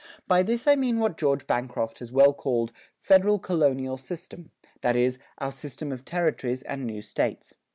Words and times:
By 0.27 0.41
this 0.41 0.65
I 0.65 0.75
mean 0.75 0.97
what 0.97 1.15
George 1.15 1.45
Bancroft 1.45 1.99
has 1.99 2.11
well 2.11 2.33
called 2.33 2.71
"federal 2.97 3.37
colonial 3.37 3.97
system," 3.97 4.49
that 4.81 4.95
is, 4.95 5.19
our 5.37 5.51
system 5.51 5.91
of 5.91 6.05
territories 6.05 6.63
and 6.63 6.85
new 6.87 7.03
States. 7.03 7.53